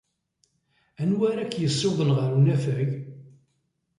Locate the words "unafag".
2.39-2.89